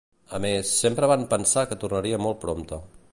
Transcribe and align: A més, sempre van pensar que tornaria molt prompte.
A 0.37 0.37
més, 0.45 0.71
sempre 0.85 1.09
van 1.11 1.27
pensar 1.35 1.67
que 1.73 1.79
tornaria 1.85 2.23
molt 2.27 2.43
prompte. 2.47 2.85